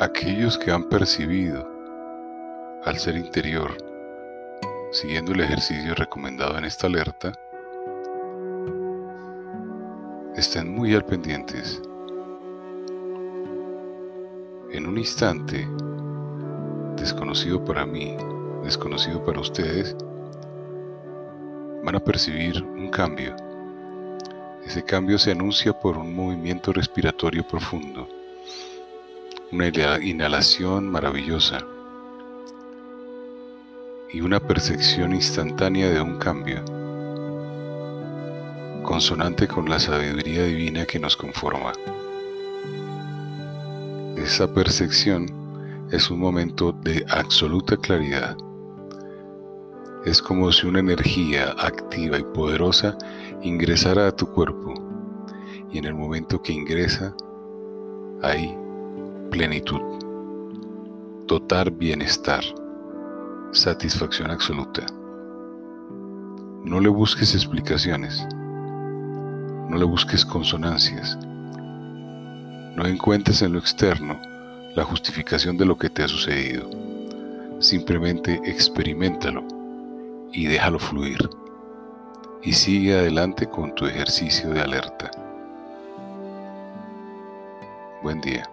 [0.00, 1.68] aquellos que han percibido
[2.84, 3.76] al ser interior,
[4.92, 7.32] siguiendo el ejercicio recomendado en esta alerta,
[10.36, 11.82] estén muy al pendientes.
[14.70, 15.68] En un instante,
[16.96, 18.16] desconocido para mí,
[18.62, 19.96] desconocido para ustedes,
[21.82, 23.34] van a percibir un cambio.
[24.64, 28.06] Ese cambio se anuncia por un movimiento respiratorio profundo,
[29.52, 29.68] una
[30.02, 31.58] inhalación maravillosa
[34.12, 36.64] y una percepción instantánea de un cambio,
[38.82, 41.72] consonante con la sabiduría divina que nos conforma.
[44.16, 45.26] Esa percepción
[45.90, 48.36] es un momento de absoluta claridad
[50.04, 52.96] es como si una energía activa y poderosa
[53.42, 54.74] ingresara a tu cuerpo
[55.70, 57.14] y en el momento que ingresa
[58.22, 58.56] hay
[59.30, 59.80] plenitud,
[61.26, 62.42] total bienestar,
[63.52, 64.86] satisfacción absoluta.
[66.64, 68.26] No le busques explicaciones,
[69.68, 71.18] no le busques consonancias,
[72.76, 74.18] no encuentres en lo externo
[74.74, 76.68] la justificación de lo que te ha sucedido,
[77.58, 79.44] simplemente experimentalo
[80.32, 81.28] y déjalo fluir.
[82.40, 85.10] Y sigue adelante con tu ejercicio de alerta.
[88.00, 88.48] Buen día.